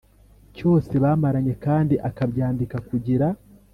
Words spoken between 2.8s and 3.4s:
kugira